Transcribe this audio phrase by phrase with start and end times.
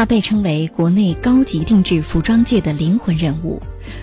[0.00, 3.60] 他被称为国内高级定制服装界的灵魂人物，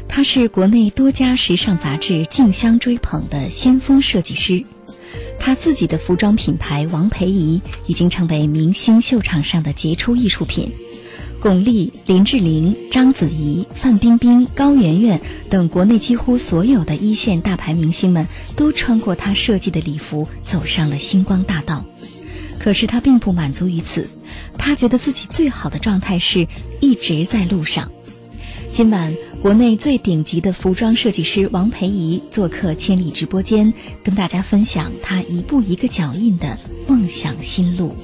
[0.08, 4.64] 他是国内多家时尚杂志竞相追捧的先锋设计师。
[5.40, 10.72] 他自己的服装品牌王培仪已经成为明星秀场上的杰出艺术品。
[11.42, 21.84] 巩俐、林志玲、章子怡、范冰冰、高圆圆等国内几乎所有的一线大牌明星们都穿过他设计的礼服走上了星光大道。
[22.60, 24.08] 可是他并不满足于此。
[24.58, 26.48] 他觉得自己最好的状态是
[26.82, 27.92] 一直在路上。
[28.70, 37.96] 今晚，国内最顶级的服装设计师王培仪做客千里直播间，跟大家分享他一步一个脚印的梦想心路。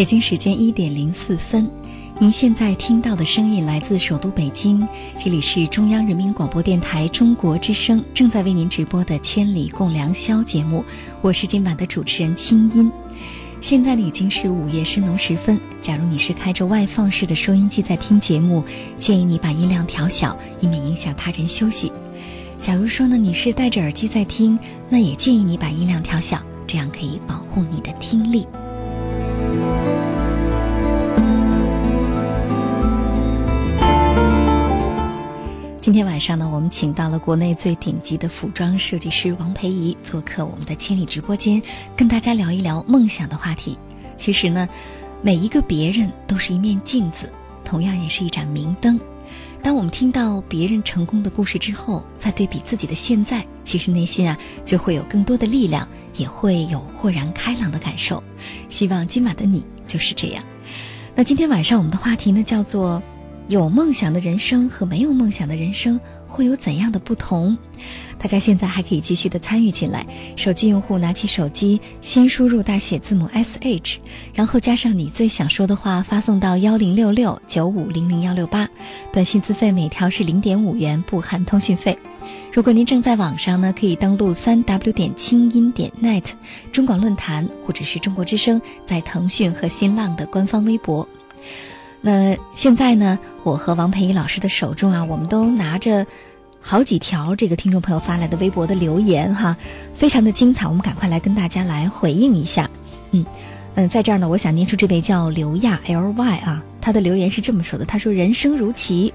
[0.00, 1.70] 北京时间一点零四分，
[2.18, 4.88] 您现在听到的声音来自首都北京，
[5.22, 10.82] 这里是中央人民广播电台中国之声正在为您直播的《千里共良宵》节目，
[11.20, 12.90] 我是今晚的主持人清音。
[13.60, 18.64] 现在呢已经是午夜深浓时分，假如你是开着外放式的收音机在听节目，
[18.96, 21.92] 建议你把音量调小，以免影响他人休息。
[22.56, 24.58] 假如说呢你是戴着耳机在听，
[24.88, 28.46] 那也建议你把音量调小，这样可以保护你的听力。
[35.90, 41.60] 今天晚上呢，我们请到了国内最顶级的服装设计师王培怡做客我们的千里直播间，
[41.96, 43.76] 跟大家聊一聊梦想的话题。
[44.16, 44.68] 其实呢，
[45.20, 47.32] 每一个别人都是一面镜子，
[47.64, 49.00] 同样也是一盏明灯。
[49.64, 58.22] 当我们听到别人成功的故事之后，再对比自己的现在，其实内心啊就会有更多的力量，也会有豁然开朗的感受。
[58.68, 60.44] 希望今晚的你就是这样。
[61.16, 63.02] 那今天晚上我们的话题呢，叫做。
[63.50, 67.58] 有梦想的人生和没有梦想的人生会有怎样的不同？
[68.16, 70.06] 大家现在还可以继续的参与进来。
[70.36, 73.98] 手机用户拿起手机，先输入大写字母 S H，
[74.32, 78.68] 然后加上你最想说的话，发送到幺零六六九五零零幺六八。
[79.12, 81.98] 短信资费每条是零点五元，不含通讯费。
[82.52, 86.22] 如果您正在网上呢，可以登录三 W 点清音点 net
[86.70, 91.04] 中广论坛，或者是中国之声在腾讯和新浪的官方微博。
[92.02, 93.18] 那现在呢？
[93.42, 96.06] 我和王培怡老师的手中啊，我们都拿着
[96.60, 99.56] 好几条这个听众朋友发来的微博的留言哈，
[99.94, 100.66] 非常的精彩。
[100.66, 102.70] 我们赶快来跟大家来回应一下。
[103.10, 103.24] 嗯
[103.74, 109.12] 嗯，在这儿呢，我想念出这位叫刘亚 L Y 啊，他的留言是这么说的：他说，人生如棋，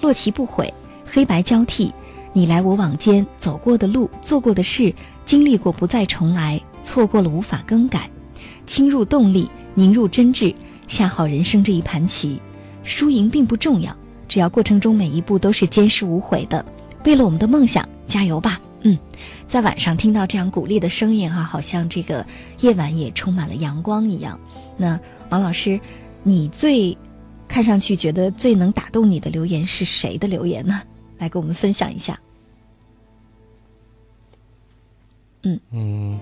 [0.00, 0.72] 落棋不悔，
[1.06, 1.92] 黑白交替，
[2.32, 8.10] 你来我往间，走过的路，做过的事，经历过不再重来，错过了无法更改，
[8.66, 10.54] 倾入动力，凝入真挚。
[10.92, 12.38] 下好人生这一盘棋，
[12.84, 13.96] 输赢并不重要，
[14.28, 16.66] 只要过程中每一步都是坚实无悔的。
[17.06, 18.60] 为了我们的梦想，加油吧！
[18.82, 18.98] 嗯，
[19.48, 22.26] 在晚上听到这样鼓励的声音哈，好像这个
[22.60, 24.38] 夜晚也充满了阳光一样。
[24.76, 25.00] 那
[25.30, 25.80] 王老师，
[26.22, 26.98] 你最
[27.48, 30.82] 看上去觉得最能打动你的留言是谁的留言呢？
[31.16, 32.20] 来给我们分享一下。
[35.42, 36.20] 嗯嗯，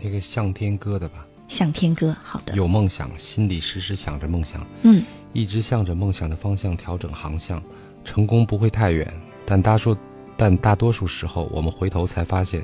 [0.00, 1.24] 那个向天歌的吧。
[1.54, 2.54] 向天歌，好的。
[2.54, 7.62] 有梦想，心里时时想着梦想，嗯，一直向着梦想的方向调整航向。
[8.04, 9.10] 成功不会太远，
[9.46, 9.96] 但大多，
[10.36, 12.62] 但大多数时候，我们回头才发现，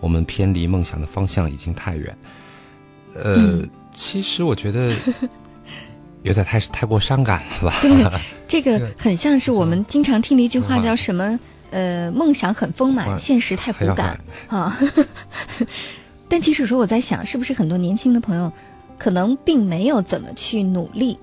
[0.00, 2.18] 我们偏离梦想的方向已经太远。
[3.14, 4.92] 呃，其实我觉得
[6.24, 7.76] 有点太太过伤感了吧？
[7.82, 11.38] 对，这个很像是我们经常听的一句话，叫什么？
[11.70, 14.76] 呃，梦想很丰满，现实太骨感啊。
[16.30, 18.50] 但其实说我在想，是不是很多年轻的朋友，
[18.96, 21.18] 可能并没有怎么去努力，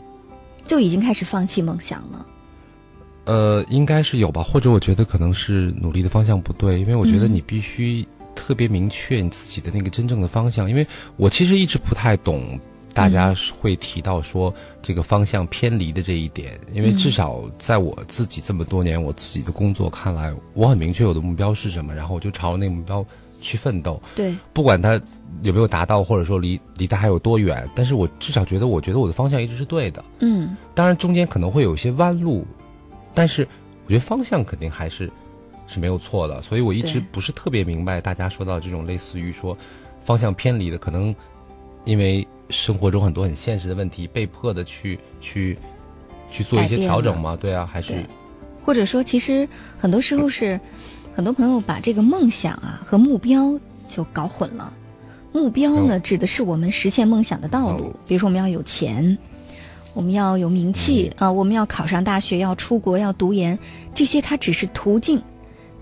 [0.67, 2.25] 就已经开始放弃梦想了？
[3.23, 8.05] 呃，应该是有吧，或者我觉得可能是努力的方向不对，因为我觉得你必须
[8.35, 10.69] 特别明确你自己的那个真正的方向。
[10.69, 12.59] 因为我其实一直不太懂，
[12.93, 23.05] 大家会提到说这个方向偏离的这一点，因为至少在我自己这么多年我自己的工作看来，我很明确我的目标是什么，然后我就朝着那个目标
[23.41, 24.01] 去奋斗。
[24.15, 24.99] 对，不管他
[25.43, 30.03] 有没有达到，或者说离离他还有多远，但是我至少觉得，我觉得我的方向一直是对的。
[30.19, 32.45] 嗯，当然中间可能会有一些弯路。
[33.13, 33.47] 但是，
[33.85, 35.09] 我觉得方向肯定还是
[35.67, 39.57] 是没有错的，所以我一直不是特别明白大家说到这种类似于说
[40.03, 41.15] 方向偏离的，可能
[41.83, 45.57] 因为生活中很多很现实的问题，被迫的去去
[46.29, 47.35] 去做一些调整吗？
[47.35, 47.93] 对啊，还是
[48.61, 49.47] 或者说，其实
[49.77, 50.59] 很多时候是
[51.17, 53.59] 很多朋友把这个梦想啊和目标
[53.89, 54.71] 就搞混了。
[55.33, 59.17] 目标呢，指的是我们实现梦想的道路，比如说我们要有钱。
[59.95, 61.31] 我们要有名气啊！
[61.31, 63.57] 我们要考上大学，要出国，要读研，
[63.95, 65.23] 这些它只是途径，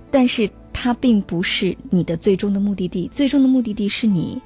[0.09, 3.11] 但是它并不是你的最终的目的地。
[3.13, 4.41] 最终的目的地是你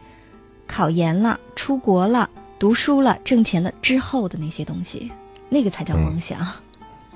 [0.65, 5.11] 考研了、出国了、读书了、挣钱了之后的那些东西，
[5.49, 6.39] 那个才叫梦想。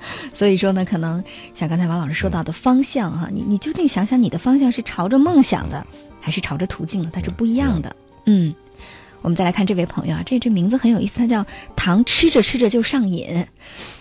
[0.34, 1.22] 所以说呢，可能
[1.54, 5.86] 像刚才王老师说到的方向哈，你你究竟想想，你的方向是朝着梦想的，
[6.20, 7.10] 还是朝着途径的？
[7.10, 7.94] 它是不一样的。
[8.26, 8.54] 嗯。
[9.22, 13.46] 我们再来看这位朋友啊，这这名字很有意思，他叫糖，吃着吃着就上瘾。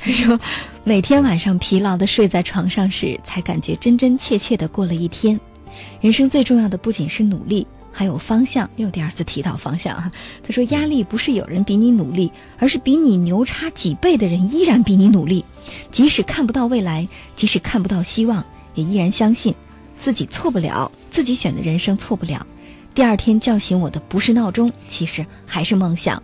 [0.01, 0.37] 他说，
[0.83, 5.39] 每天晚上疲劳的睡在床上时，才感觉真真切切的过了一天。
[6.01, 8.69] 人生最重要的不仅是努力，还有方向。
[8.75, 10.11] 又第二次提到方向哈，
[10.45, 15.45] 他说，压力不是有人比你努力，而是比你牛叉几倍的人依然比你努力。
[15.91, 18.43] 即使看不到未来，即使看不到希望，
[18.75, 19.55] 也依然相信
[19.97, 22.45] 自己错不了，自己选的人生错不了。
[22.93, 26.21] 第二天叫醒我的不是闹钟，其实还是梦想。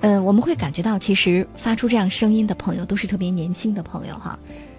[0.00, 4.38] 嗯，我们会感觉到，其实发出这样声音的朋友都是特别年轻的朋友哈。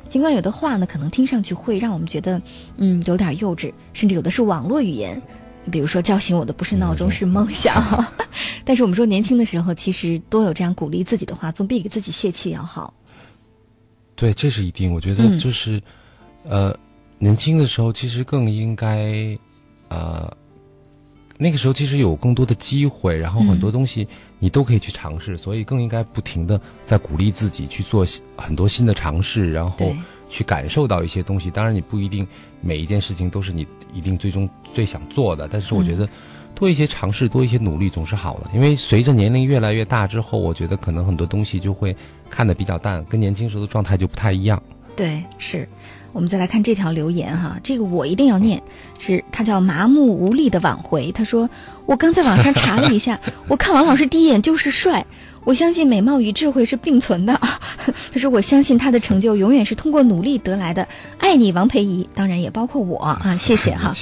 [0.10, 2.42] 尽管有的话呢，可能听上去会让我们觉得，
[2.78, 5.22] 嗯，有点幼稚，甚至有的是网络语言。
[5.72, 7.74] 比如说，叫醒我的不是闹钟，是梦想。
[8.66, 12.94] 但是我们说，年轻的时候，其实多有这样鼓励自己的话，总比给自己泄气要好。
[14.16, 14.94] 对，这是一定。
[14.94, 15.82] 我觉得就是，
[16.44, 16.76] 呃，
[17.18, 19.38] 年轻的时候其实更应该，
[19.90, 20.32] 呃。
[21.36, 24.08] 那个时候其实有更多的机会，然后很多东西
[24.38, 28.06] 你都可以去尝试，所以更应该不停的在鼓励自己去做
[28.38, 29.94] 很多新的尝试，然后
[30.30, 31.50] 去感受到一些东西。
[31.50, 32.26] 当然，你不一定
[32.62, 36.08] 每一件事情都是你一定最终最想做的，但是我觉得
[36.56, 38.50] 多一些尝试，多一些努力总是好的。
[38.54, 41.96] 因为随着年龄越来越大之后，我觉得可能很多东西就会
[42.30, 44.62] 看得比较淡，跟年轻时候的状态就不太一样。
[44.96, 45.68] 对，是。
[46.12, 48.62] 我们再来看这条留言哈，这个我一定要念，
[49.00, 51.12] 是他叫麻木无力的挽回。
[51.12, 51.50] 他说
[51.88, 53.20] ：“我刚在网上查了一下，
[53.50, 55.08] 我看王老师第一眼就是帅。
[55.46, 57.40] 我相信美貌与智慧是并存的。”
[58.12, 60.88] 他说：“我相信他的成就永远是通过努力得来的。”
[61.20, 63.94] 爱你，王培仪，当然也包括我啊，谢谢哈，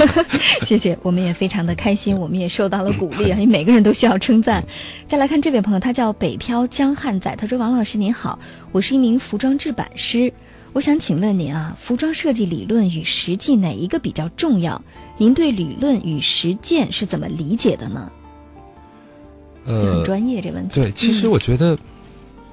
[0.62, 4.64] 谢谢，我们也非常的开心，我们也受到了鼓励啊，因 为每个人都需要称赞。
[5.08, 8.38] 再来看这位朋友，他叫北漂江汉仔，他说：“王老师您好，
[8.72, 10.32] 我是一名服装制版师。”
[10.74, 14.82] 我想请问您啊，服装设计理论与实际哪一个比较重要？
[15.16, 18.12] 您对理论与实践是怎么理解的呢？
[19.68, 20.74] 呃，很专业这问题。
[20.74, 21.78] 对，其实我觉得，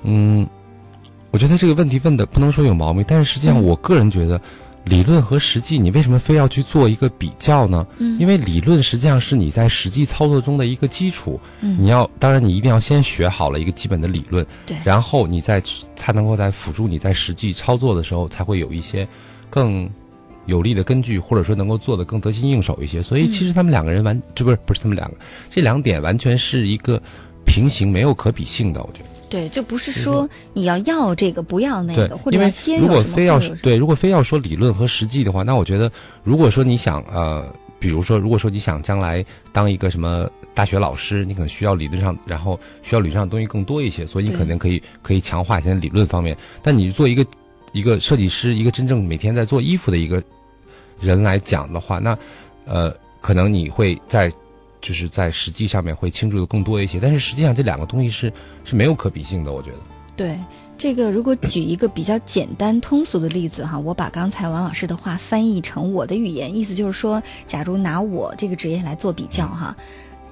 [0.04, 0.48] 嗯，
[1.32, 4.40] 我觉得这个问题问的不能说有毛病，但是实际上我个人觉得。
[4.86, 7.88] 理论和实际，你为什么非要去做一个比较呢？
[7.98, 11.40] 嗯，因为理论实际上是你在实际操作中的一个基础。
[11.62, 15.60] 嗯，你要当然你一定要先学好了一个基本的理论，对，然后你再
[15.96, 19.08] 才能够在辅助你在实际操作的时候才会有一些
[19.50, 19.90] 更
[20.46, 23.02] 有力的根据，或者说能够做的更得心应手一些。
[23.02, 25.18] 所以其实他们两个人完，这不是不是他们两个，
[25.50, 27.02] 这两点完全是一个
[27.46, 29.10] 平行没有可比性的，我觉得。
[29.28, 35.92] 对，就不是说你要要这个不要那个，或者先如果非要对，如果非要说理论和实际的话，那我觉得，
[36.24, 46.38] 如果说你想呃，比如说，如果说你想将来当一个什么大学老师，你可能需要理论上，然后需要理论上的东西更多一些，所以你可能可以可以强化一些理论方面。
[46.62, 47.26] 但你做一个
[47.76, 50.24] 一个设计师，一个真正每天在做衣服的一个
[51.00, 52.18] 人来讲的话，那
[52.66, 52.92] 呃，
[53.22, 54.32] 可能你会在。
[54.82, 58.32] 就是在实际上面会倾注的更多一些，但是实际上这两个东西是
[58.64, 59.78] 是没有可比性的，我觉得。
[60.16, 60.38] 对，
[60.78, 69.76] 这个如果举一个比较简单通俗的例子哈，我把刚才王老师的话翻译成我的语言，意思就是说，假如拿我这个职业来做比较哈。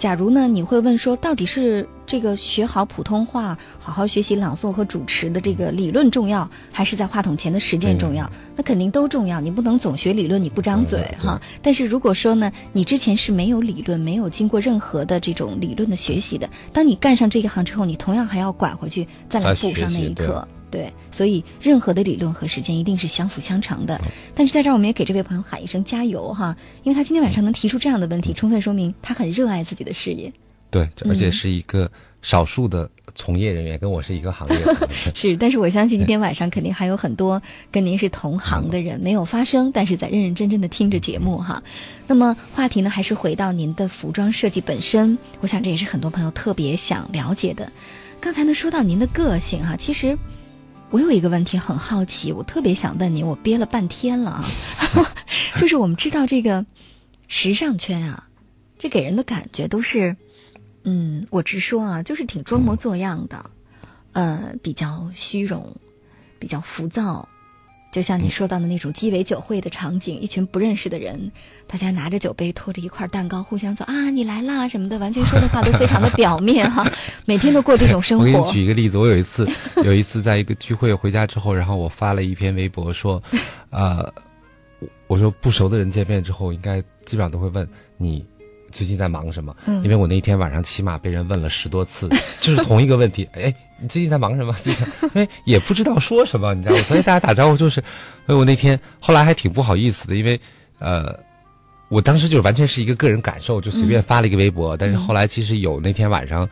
[0.03, 8.29] 假如呢，你会问说，到底是这个学好普通话、好好学习朗诵和主持的这个理论重要，还是在话筒前的实践重要？
[8.57, 9.39] 那肯定都重要。
[9.39, 11.41] 你不能总学理论，你不张嘴哈。
[11.61, 20.45] 但是如果说呢，你之前是没有理论、没有经过任何的这种理论的学习的，当你干上这一行之后，你同样还要拐回去再来补上那一课。
[20.73, 24.01] 对，所以任何的理论和实践一定是相辅相成的。
[24.33, 30.33] 但是在这儿，我们也给这位朋友喊一声加油哈，因为他今天晚上能提出这样的问题，充分说明他很热爱自己的事业。
[30.71, 31.91] 对，而且是一个
[32.23, 34.55] 少数的从业人员，跟我是一个行业。
[35.13, 37.39] 是，但是我相信今天晚上肯定还有很多
[37.71, 41.61] 跟您是同行的人没有发声，但是在认认真真的听着节目哈。
[42.07, 47.71] 那么话题呢，还是回到您的服装设计本身，我想这也是很多朋友特别想了解的。
[48.19, 50.17] 刚才呢说到您的个性哈，其实。
[50.93, 54.45] 我有一个问题很好奇，我特别想问你，我憋了半天了啊，
[55.59, 56.67] 就是我们知道这个
[57.27, 58.29] 时尚圈啊，
[58.77, 60.15] 这给人的感觉都是，
[60.83, 63.49] 嗯，我直说啊，就是挺装模作样的，
[64.11, 65.75] 呃，比较虚荣，
[66.37, 67.27] 比较浮躁。
[67.93, 71.31] 就像你说到的那种鸡尾酒会的场景，一群不认识的人，
[71.67, 76.91] 大家拿着酒杯，拖着一块蛋糕，互相走啊，你来啦什么的，完全说的话都非常的表面哈，
[77.25, 78.25] 每天都过这种生活。
[78.25, 79.47] 我给你举一个例子，我有一次
[79.85, 83.21] 有一次在一个聚会回家之后，然后我发了一篇微博说，
[83.69, 84.11] 呃，
[85.05, 88.25] 我说不熟的人见面之后，应该基本上都会问你。
[88.73, 89.55] 最近在忙什么？
[89.83, 92.09] 因为我那一天晚上起码被人问了十多次，
[92.41, 93.25] 就是同一个问题。
[93.33, 94.53] 哎，你最近在忙什么？
[94.65, 94.73] 因
[95.21, 96.81] 为也不知道说什么，你知道吗？
[96.89, 97.81] 所以大家打招呼就是，
[98.25, 100.39] 所以我那天后来还挺不好意思的，因为
[100.79, 101.15] 呃，
[101.89, 104.75] 我当时就是完全是一个个人感受，就随便发了一个微博。
[104.75, 106.49] 但是后来其实有那天晚上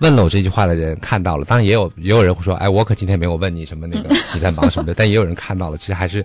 [0.00, 6.24] 问了我这句话的人看到了，当然也有也有人会说，哎，我可今天没有问你什么那个你在忙什么的，但也有人看到了，其实还是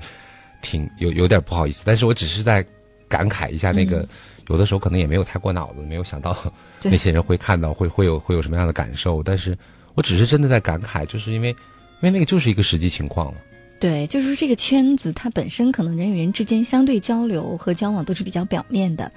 [0.62, 1.84] 挺有有点不好意思。
[1.86, 2.66] 但是我只是在
[3.10, 4.08] 感慨一下那个。
[4.50, 6.36] 有的时候可能也没有太过脑子，没有想到
[6.84, 9.22] 那些人会看到，会会有会有什么样的感受。
[9.24, 9.58] 但是
[9.96, 11.56] 我只是真的在感慨，就是因为因
[12.02, 13.38] 为那个就是一个实际情况了。
[13.80, 19.12] 对，就是这个圈子它本身可能人与人之间相对交流和交往都是比较表面的，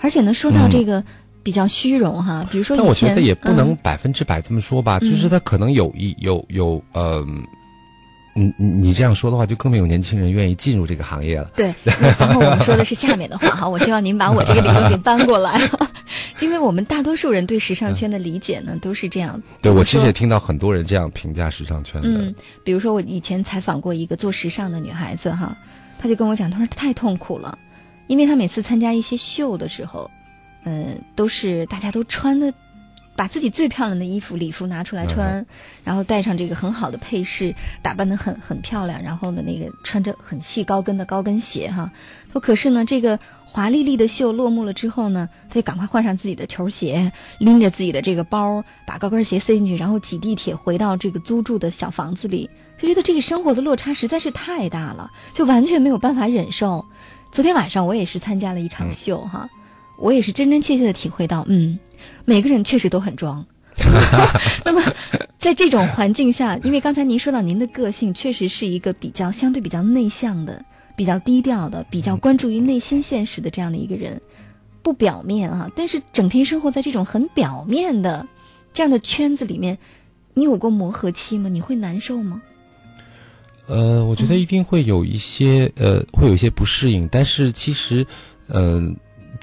[0.00, 1.04] 而且呢，说到这个
[1.42, 7.26] 比较虚荣哈，比如说，但我觉得也不能百分之百这么说吧，就是他可能有一有有呃。
[8.36, 11.50] 你你你这样说的话，就更没有年轻人愿意进入这个行业了。
[11.56, 15.58] 对，然后我们说的是下面的话哈，我希望您把我这个理论给搬过来，
[16.40, 19.42] 因为我们大多数人对时尚圈的理解呢都是这样。
[19.62, 22.08] 对我其实也听到很多人这样评价时尚圈的。
[22.08, 25.56] 嗯，比如说我以前采访过一个做时尚的女孩子哈，
[25.98, 27.58] 她就跟我讲，她说太痛苦了，
[28.06, 30.10] 因为她每次参加一些秀的时候，
[30.64, 32.52] 嗯，都是大家都穿的。
[33.16, 35.44] 把自己最漂亮的衣服、礼服拿出来穿，
[35.82, 41.90] 然后带上这个很好的配饰，打扮的很很漂亮，然后呢，那个穿着很细高跟的高跟鞋哈。
[42.32, 56.84] 说可是呢，这个华丽丽的秀落幕了之后呢，他就赶快换上自己的球鞋，拎着自己的这个包，把高跟鞋塞进去，然后挤地铁回到这个租住的小房子里，就觉得这个生活的落差实在是太大了，就完全没有办法忍受。
[57.32, 59.48] 昨天晚上我也是参加了一场秀哈，
[59.98, 61.78] 我也是真真切切的体会到，嗯。
[62.24, 63.46] 每个人确实都很装，
[64.64, 64.82] 那么
[65.38, 70.64] 在这种环境下，因为刚才您说到您的个性确实是一个比较相对比较内向的、
[70.96, 74.20] 比较低调的、比较关注于内心现实的这样的一个人，
[74.82, 78.26] 不表面啊，但是整天生活在这种很表面的
[78.74, 79.78] 这样的圈子里面，
[80.34, 81.48] 你有过磨合期吗？
[81.48, 82.42] 你会难受吗？
[83.68, 88.06] 呃，我觉得一定会有一些呃，会有一些不适应，但是其实，
[88.48, 88.96] 嗯，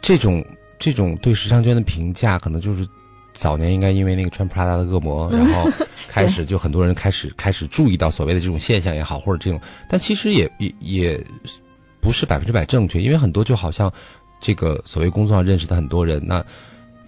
[0.03, 0.45] 这种。
[0.79, 2.85] 这种对时尚圈的评价，可能就是
[3.33, 5.69] 早年应该因为那个穿 Prada 的恶魔， 然后
[6.09, 9.57] 开始就很多人开始开始注意到所谓的这种现象也好，或者这种，
[9.87, 11.27] 但其实也也也
[12.01, 13.89] 不是百分之百正确，因为很多就好像
[14.41, 16.45] 这个所谓工作上认识的很多人，那。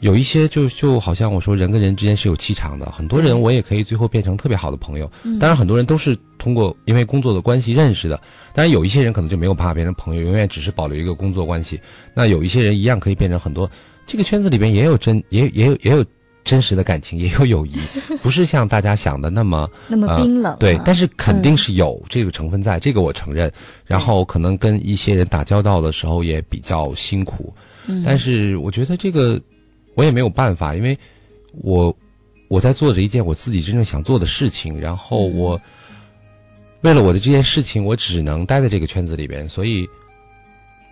[0.02, 5.10] 有一些就就好像我说人跟人之间是有气场的，很多人我也可以最后变成特别好的朋友。
[5.40, 8.20] 当然，很多人都是通过因为工作的关系认识的。
[8.54, 11.80] 当然，有一些人可能就没有办法变成朋友，永远只是保留一个工作关系。
[12.14, 13.70] 那有一些人一样可以变成很多。
[14.06, 16.06] 这个圈子里边也有真也 也有也有
[16.44, 17.80] 真实的感情，也有友谊，
[18.22, 20.56] 不是像大家想的那么那么冰冷。
[20.60, 23.52] 对，但是肯定是有这个成分在，这个我承认。
[23.86, 27.52] 然后可能跟一些人打交道的时候也比较辛苦，
[28.04, 29.42] 但是我觉得这个。
[29.96, 30.98] 我也没有办法，因为
[31.54, 31.96] 我
[32.48, 35.60] 我在做着一件我自己真正想做的事情，然后我
[36.82, 39.90] 为了我的这件事情，我只能待在这个圈子里边，所以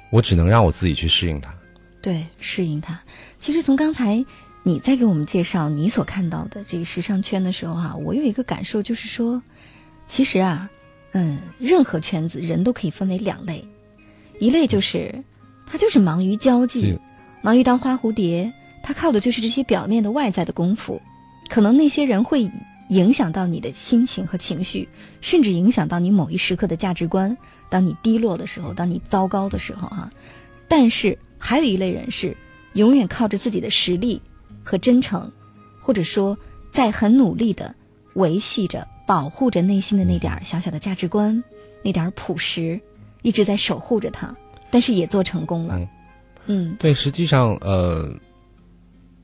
[0.10, 1.54] 我只能让我自己去适应它。
[2.02, 3.00] 对，适应它。
[3.40, 4.26] 其实从刚才
[4.64, 9.42] 你在给我们介绍你所看到的这个时尚圈的时候，哈，我有一个感受，就是说，
[10.08, 10.70] 其实啊，
[11.12, 13.64] 嗯，任何圈子人都可以分为两类，
[14.40, 15.24] 一类就是
[15.68, 16.98] 他就是忙于交际，
[17.42, 18.52] 忙于当花蝴蝶，
[18.84, 21.02] 他靠的就是这些表面的外在的功夫，
[21.50, 22.52] 可能那些人会
[22.90, 24.88] 影响到你的心情和情绪，
[25.22, 27.36] 甚至影响到你某一时刻的价值观。
[27.70, 30.12] 当你低落的时候，当你糟糕的时候，哈，
[30.68, 32.38] 但是还有一类人是
[32.74, 34.22] 永远靠着自己的实力
[34.64, 35.32] 和真诚，
[35.80, 36.38] 或者说
[36.72, 37.74] 在很努力的
[38.14, 38.88] 维系着。
[39.06, 41.44] 保护着内心的那点小小的价值观，
[41.84, 42.80] 那点朴实，
[43.22, 44.34] 一直在守护着它，
[44.72, 45.78] 但是也做成功了。
[46.46, 48.10] 嗯，对，实际上，呃，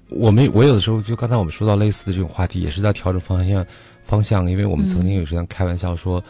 [0.10, 3.66] 我们我有的时候就刚才我们说到类似的这种话题，也是在调整方向
[4.04, 6.24] 方向，因为我们曾经有时间开玩笑说，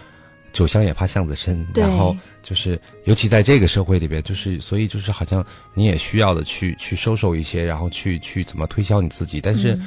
[0.52, 9.80] 酒香也怕巷子深，然后就是尤其在这个社会里边，就是所以就是好像你也需要的去去收收一些，然后去去怎么推销你自己，但是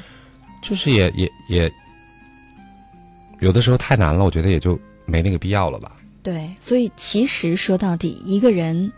[0.63, 1.73] 就是也也也。
[3.41, 5.97] 有的时候太难了，我觉得也就没那个必要了吧。
[6.23, 8.93] 对，所以其实说到底，一个人，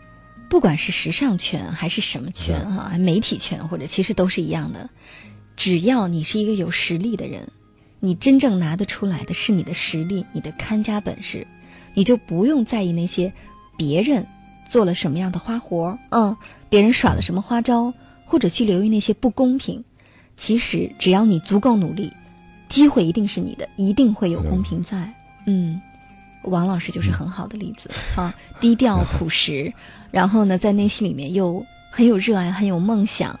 [0.49, 4.89] 不管是时尚圈还是什么圈哈，媒体圈或者其实都是一样的，
[5.55, 7.49] 只要你是一个有实力的人，
[7.99, 11.45] 你真正拿得出来的是你的实力，你的看家本事，
[11.93, 13.33] 你就不用在意那些
[13.77, 14.25] 别人
[14.69, 16.37] 做了什么样的花活嗯，
[16.69, 17.93] 别人耍了什么花招，
[18.25, 19.83] 或者去留意那些不公平。
[20.35, 22.11] 其实只要你足够努力。
[22.67, 25.13] 机会一定是你的，一定会有公平在。
[25.45, 25.79] 嗯，
[26.45, 29.73] 王老师就是很好的例子啊，低调朴实，
[30.11, 33.39] 然后呢，在内心里面又很有热爱，很有梦想，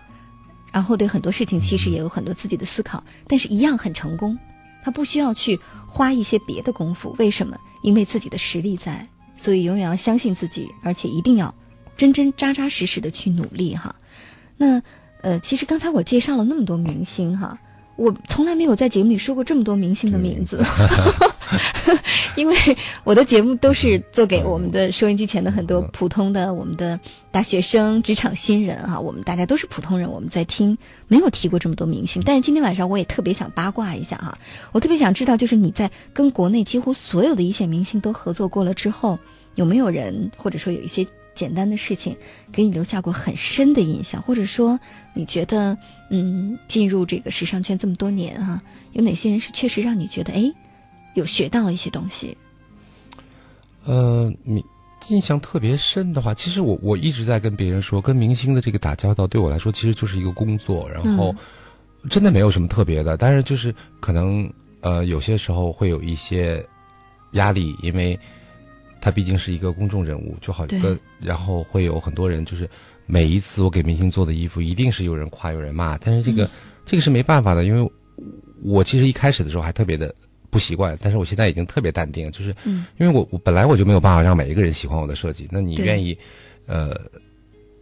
[0.71, 4.37] 然后对很多事情其实也有很多自己的思考，但是一样很成功。
[4.83, 7.57] 他不需要去花一些别的功夫，为什么？
[7.81, 11.53] 因为自己的实力在，所以永远要相信自己，而且一定要
[11.97, 13.95] 真真扎扎实实的去努力哈。
[14.57, 14.81] 那
[15.21, 17.57] 呃，其实刚才我介绍了那么多明星哈。
[17.97, 20.61] 我从来没有在节目里说过这么多明星的名字，
[22.35, 22.55] 因为
[23.03, 26.99] 我的节目都是做给我们的收音机前的很多普通的我们的
[27.31, 32.21] 大学生、职场新人哈，我们大家都是普通人，我们在听，没有提过这么多明星。
[32.25, 34.37] 但是今天晚上我也特别想八卦一下哈，
[34.71, 39.19] 我特别想知道，就是你在跟国内几乎所有的一线明星都合作过了之后，
[39.55, 41.07] 有没有人或者说有一些。
[41.35, 42.15] 简单的事情
[42.53, 44.79] 给你留下过很深的印象，或者说
[45.13, 45.77] 你觉得，
[46.09, 48.61] 嗯，进入这个时尚圈这么多年哈，
[48.93, 50.53] 有哪些人是确实让你觉得哎，
[51.15, 52.37] 有学到一些东西？
[53.83, 54.63] 呃，你
[55.09, 61.35] 印象特别深的话，其实我我一直在跟别人说，跟明星的这个打交道对我来说其实就是一个工作，然后
[62.09, 64.47] 真的没有什么特别的，但是就是可能
[64.81, 66.63] 呃有些时候会有一些
[67.31, 68.17] 压力，因为。
[69.01, 72.67] 他毕竟是一个公众人物，就好跟然后会有很多人，就是
[73.05, 75.95] 每一次我给明星做的衣服，一定是有人夸有人骂。
[75.99, 76.49] 但是这个
[76.85, 77.91] 这个是没办法的，因为
[78.63, 80.11] 我其实一开始的时候还特别的
[80.55, 85.49] 不习惯，但是我现在已经特别淡定，就是因为我我本来我就没有办法让每一个人喜欢我的设计。
[85.51, 86.17] 那你愿意，
[86.65, 86.95] 呃，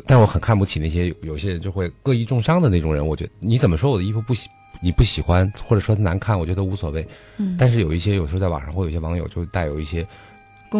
[0.07, 3.05] 但我很看不起那些有些人就会恶意重伤的那种人。
[3.05, 4.49] 我觉得你怎么说我的衣服不喜
[4.81, 7.07] 你不喜欢，或者说难看，我觉得无所谓。
[7.38, 10.03] 嗯，但是有一些有时候在网上会有些网友就带有一些。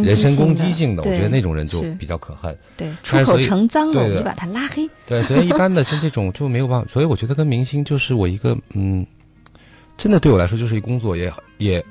[0.04, 2.58] 人身攻击性的，我觉得那种人就比较可恨。
[2.76, 4.90] 对，出口成脏了，我就把他拉黑。
[5.06, 6.88] 对，所以一般的像这种就没有办法。
[6.92, 9.06] 所以我觉得跟明星就是我一个嗯，
[10.04, 11.86] 真的对我来说就是一工作，也也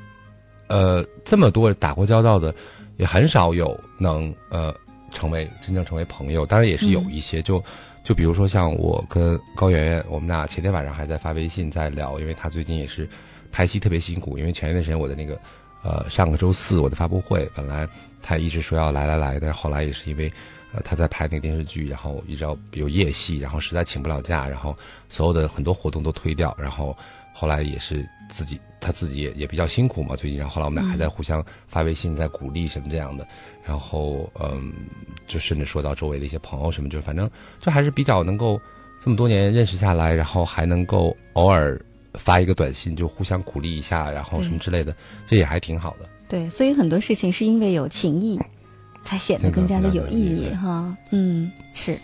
[0.66, 2.54] 呃这么多打过交道的，
[2.98, 4.70] 也很少有能呃
[5.14, 6.44] 成为真正成为朋友。
[6.44, 7.64] 当然也是有一些，就
[8.04, 13.08] 就比如说像我跟高圆圆，我们俩前天晚上还在发微信在聊，因为她最近也是
[13.50, 15.40] 拍戏特别辛苦，因为前一段时间我的那个。
[15.82, 17.88] 呃，上个周四我的发布会，本来
[18.22, 20.32] 她一直说要来来来，但是后来也是因为，
[20.72, 24.76] 呃，他在拍那个电视剧，然后一直要有夜戏，然后实在请不了假，然后
[25.08, 26.96] 所有的很多活动都推掉，然后
[27.32, 33.26] 后来也是自己他自己也也比较辛苦嘛，最近，然后后来我们俩还在互相发微信，在鼓励什么这样的，
[33.64, 34.72] 然后嗯，
[35.26, 38.60] 就甚至说到周围的一些朋友什么，就反正就还是比较能够
[39.02, 41.80] 这么多年认识下来，然后还能够偶尔。
[42.14, 44.94] 发一个短信就互相鼓励一下，然后什么之类的，
[45.26, 46.06] 这也还挺好的。
[46.28, 48.38] 对，所以很多事情是因为有情谊，
[49.02, 50.94] 才显得更加的有意义哈。
[51.08, 51.98] 嗯，是。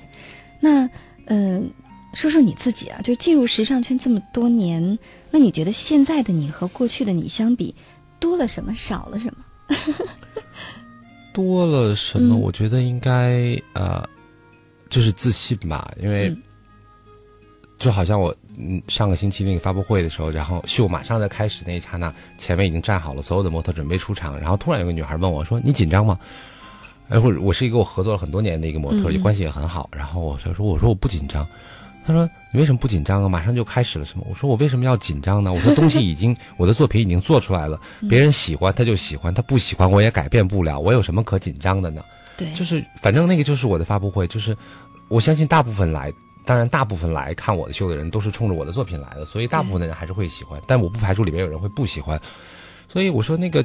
[0.60, 0.88] 那
[1.26, 1.70] 嗯，
[2.14, 4.98] 说说你自己啊，就进入时尚圈这么多年，
[5.30, 7.74] 那你觉得现在的你和过去的你相比，
[8.18, 9.44] 多了什么，少了什么？
[11.34, 12.36] 多了什么？
[12.36, 14.02] 我觉得应该呃，
[14.88, 16.34] 就是自信吧，因为
[17.78, 18.34] 就好像我。
[18.60, 26.18] 嗯，上个星期那个发布会的时候，然后秀马上在开始那一刹那，前面已经站好了所有的模特准备出场，然后突然有个女孩问我说：“你紧张吗？”
[27.08, 31.46] 哎，或者我是一个我合作了很多年的一个模特，也关系也很好，然后我就说：“我说我不紧张。”
[32.08, 33.28] 他说：“你为什么不紧张啊？
[33.28, 35.52] 马上就开始了什么？”我说：“我为什么要紧张呢？
[35.52, 42.02] 我说东西已经， 我的作品已经做出来了，别人喜欢他就喜欢，他不喜欢我也改变不了，我有什么可紧张的呢？”
[42.38, 44.56] 对，就是反正那个就是我的发布会，就是
[45.08, 46.10] 我相信大部分来，
[46.46, 52.18] 当然大部分来看我的秀的人都是冲着我的作品来的，所以大部分的人还是会喜欢，但我不排除里面有人会不喜欢，
[52.88, 53.62] 所以我说那个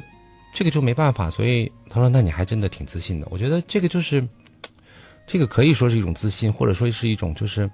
[0.52, 4.22] 这个就没办法，所以他说那你还真的挺自信的，我觉得这个就是
[5.26, 7.70] 这个可以说是一种自信，或者说是一种就是。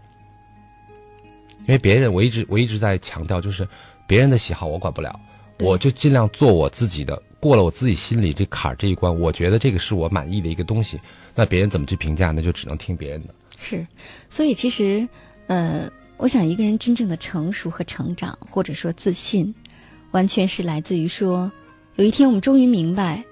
[1.62, 3.66] 因为别人，我一直我一直在强调，就是
[4.06, 5.18] 别人的喜好我管不了，
[5.60, 10.98] 我就尽量做我自己的，过了我自己心里这坎儿这一关，我觉得这个是我满意的一个东西。
[11.34, 13.34] 那别人怎么去评价，那就只能听别人的。
[13.58, 13.86] 是，
[14.28, 15.06] 所以其实，
[15.46, 19.54] 呃，我想一个人真正的成熟和成长，或者说自信，
[20.10, 21.50] 完全是来自于说，
[21.96, 23.22] 有一天我们终于明白，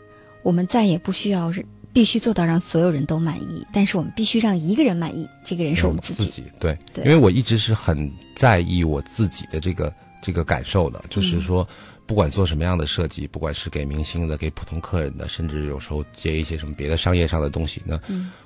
[0.42, 1.50] 我们再也不需要
[1.98, 5.28] 必须做到让所有人都满意，但是我们必须让一个人满意。
[5.44, 6.44] 这个人是我们自己。
[6.60, 11.66] 对，因为我一直是很在意我自己的这个这个感受的，就是说，
[12.06, 18.00] 不管做什么样的设计，不管是给明星的、给普通客人的，甚至有时候接一些什么别的商业上的东西，那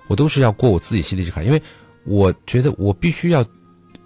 [0.07, 1.63] 我都是要过我自己心里这坎，因为
[2.07, 3.45] 我觉得我必须要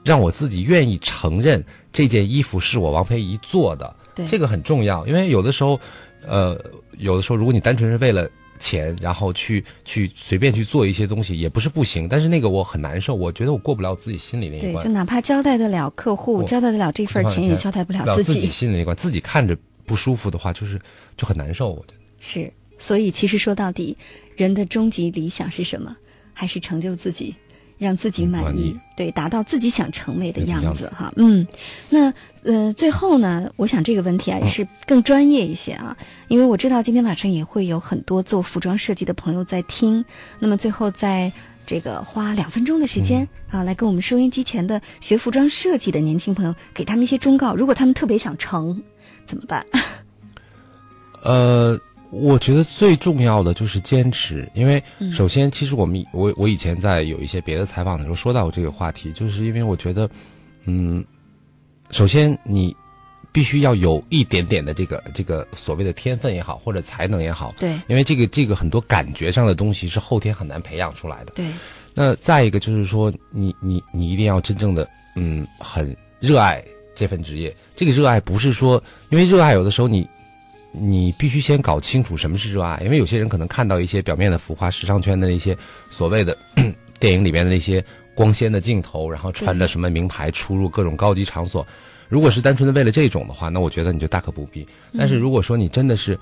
[0.02, 3.94] 让我自己愿意承认这件衣服是我王培怡做的，
[4.28, 5.06] 这个很重要。
[5.06, 5.78] 因为有的时候，
[6.26, 6.60] 呃，
[6.98, 8.28] 有的时候如果你单纯是为了。
[8.58, 14.74] 钱，然后去去随便去做一些东西，也不是不行，但是那个我很难受，我觉得我过不了自己心里那一关。
[14.74, 18.96] 对，就哪怕交代得了客户，交代得了这份钱，也交代不了自己心里那关。
[18.96, 20.80] 自己看着不舒服的话，就是
[21.16, 21.70] 就很难受。
[21.70, 23.96] 我觉得是，所以其实说到底，
[24.36, 25.96] 人的终极理想是什么？
[26.32, 27.34] 还是成就自己。
[27.78, 31.12] 让自己满意，对，达到自己想成为的样子哈。
[31.16, 31.46] 嗯，
[31.90, 32.12] 那
[32.42, 35.96] 呃，最后呢，我想这个问题啊也是更专业一些啊，
[36.28, 40.04] 因为我知道今天晚上也会有很多做服装设计的朋友在听。
[40.38, 41.32] 那么最后，在
[41.66, 47.54] 这个花两分钟的时间啊，来跟我们收音机前的学服装设计的年轻朋友，给他们一些忠告。
[47.54, 48.82] 如果他们特别想成，
[49.26, 49.66] 怎么办？
[51.22, 51.78] 呃。
[52.10, 60.08] 我觉得最重要的就是坚持，因为首先，其实我们我我以前在有一些别的采访的时候说到过这个话题，就是因为我觉得，
[60.64, 61.04] 嗯，
[61.90, 62.74] 首先你
[63.32, 71.44] 必须要有一点点的这个这个所谓的天分也好，或者才能也好，对，因为这个这个很多感觉上的东西是后天很难培养出来的，对。
[71.94, 76.62] 那再一个就是说，你你你一定要真正的嗯很热爱
[76.94, 80.06] 这份职业，这个热爱不是说，因为热爱有的时候你。
[80.78, 85.56] 你必须先搞清楚什么是热爱，因为有些人可能看到一些表面的浮夸、时尚圈的那些
[85.90, 86.36] 所谓的
[87.00, 87.82] 电影里面的那些
[88.14, 91.66] 光鲜的镜头，然后穿着什么名牌出入各种高级场所。
[92.08, 94.66] 如果是单纯的为了这种的话，那我觉得你就大可不必。
[94.96, 96.18] 但是如果说你真的是，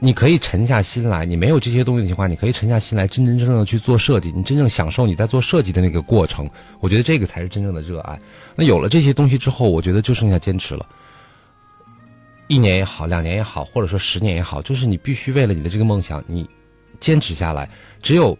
[0.00, 6.48] 你可以沉下心来，你没有这些东西的情况下，你可以沉下心来，真真正正的去做设计，你真正享受你在做设计的那个过程，
[6.80, 8.18] 我觉得这个才是真正的热爱。
[8.56, 10.86] 那有了这些东西之后，我觉得就剩下坚持了。
[12.50, 16.44] 一年也好，两年也好，或者说十年也好，就是你必须为了你的这个梦想，你
[16.98, 17.68] 坚持下来。
[18.02, 18.36] 只有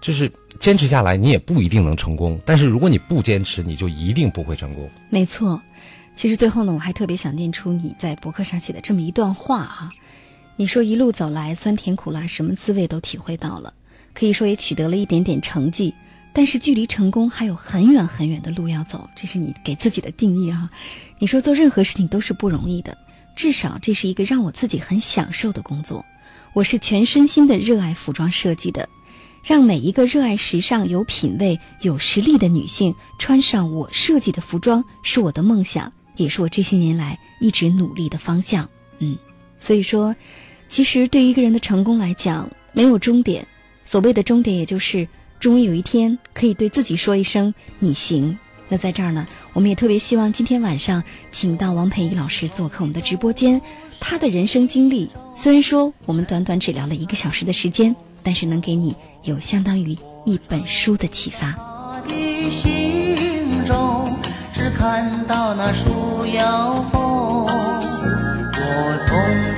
[0.00, 2.40] 就是坚持下来，你也不一定能成功。
[2.46, 4.88] 但是如果你不坚持，你就一定不会成功。
[5.10, 5.60] 没错，
[6.16, 9.92] 其实最后呢，我还特别想念出你在博客上写的这么一段话啊。
[10.56, 13.74] 你说一路走来，酸甜苦辣，什么滋味都体会到了，
[14.14, 15.92] 可以说也取得了一点点成绩，
[16.32, 19.10] 但是距离成功还有很远很远的路要走。
[19.14, 20.70] 这是你给自己的定义啊。
[21.18, 22.96] 你说做任何事情都是不容易的。
[23.40, 26.04] 至少这是一个让我自己很享受的工作，
[26.52, 28.86] 我是全身心的热爱服装设计的，
[29.42, 38.68] 让每一个热爱时尚、有品味、有实力的女性穿上我设计的服装，是我的梦想，也是我这些年来一直努力的方向。
[38.98, 39.16] 嗯，
[39.58, 40.14] 所以说，
[40.68, 43.48] 其实对于一个人的成功来讲，没有终点，
[43.82, 48.38] 所谓的终点，也就是终于有一天可以对自己说一声“你行”。
[48.70, 51.02] 那在这儿呢，我们也特别希望今天晚上
[51.32, 53.60] 请到王培怡老师做客我们的直播间。
[53.98, 61.54] 他的人生经历，虽然说我们短短只聊了一个小时的时间，但是能给你有相当于一本书的启发。
[62.08, 64.16] 的心中
[64.54, 67.50] 只看到那树摇风，我
[69.06, 69.49] 从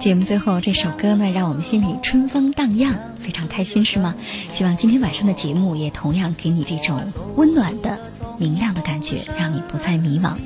[0.00, 4.14] 节目最后这首歌呢，让我们心里春风荡漾，非常开心，是吗？
[4.50, 8.00] 希望今天晚上的节目也同样给你这种温暖的、
[8.38, 10.38] 明亮的感觉，让你不再迷茫。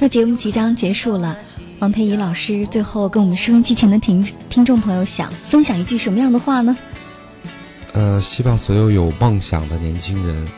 [0.00, 1.38] 那节目即将结束了，
[1.78, 6.76] 王佩仪老师最后跟我们收音机前的听听众朋友想分享一句什么样的话呢？
[7.92, 10.48] 呃，希望所有有梦想的年轻人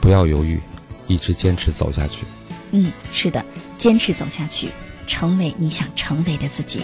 [0.00, 0.60] 不要犹豫，
[1.06, 2.24] 一直坚持走下去。
[2.72, 3.44] 嗯，是的，
[3.78, 4.70] 坚持走下去，
[5.06, 6.82] 成为你想成为的自己。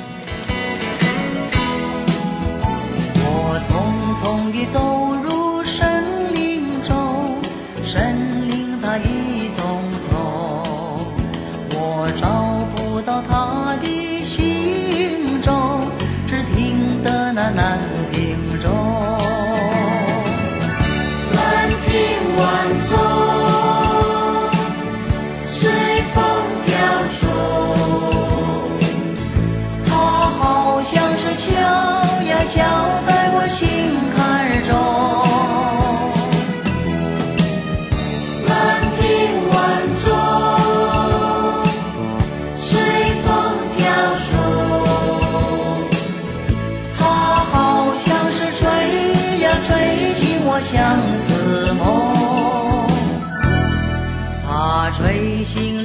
[4.26, 5.15] 风雨走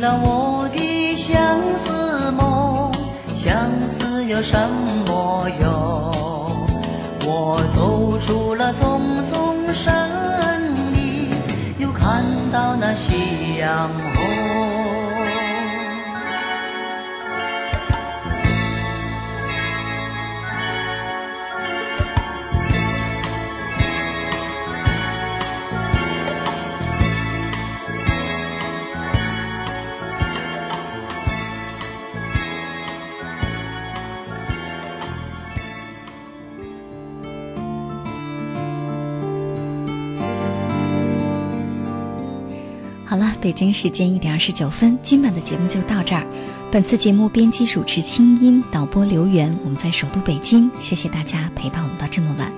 [0.01, 2.91] 了我的相思梦，
[3.35, 4.57] 相思有什
[5.05, 5.69] 么用？
[7.23, 9.93] 我走出了丛丛森
[10.95, 11.29] 林，
[11.77, 14.20] 又看到那夕阳红。
[43.41, 46.23] 北京时间一点二十九分，今晚的节目就到这儿。
[46.71, 52.51] 本次节目编辑主持清音，导播刘源，我们在首都北京，谢谢大家陪伴我们到这么晚。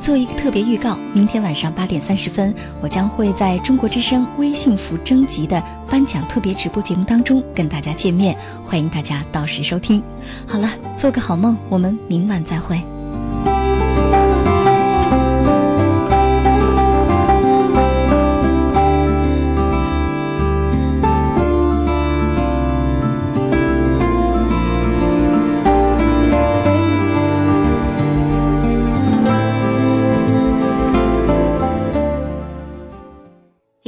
[0.00, 10.02] 做一个特别预告，明天晚上八点三十分，我将会在中国之声微信福征集的颁奖特别直播节目当中跟大家见面，欢迎大家到时收听。
[10.46, 12.80] 好了，做个好梦，我们明晚再会。